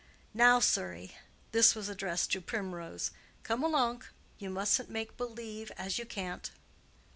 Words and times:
Now, 0.33 0.59
sirrey" 0.59 1.15
(this 1.51 1.75
was 1.75 1.87
addressed 1.87 2.31
to 2.31 2.41
Primrose), 2.41 3.11
"come 3.43 3.61
alonk—you 3.63 4.49
musn't 4.49 4.89
make 4.89 5.15
believe 5.15 5.71
as 5.77 5.99
you 5.99 6.07
can't." 6.07 6.49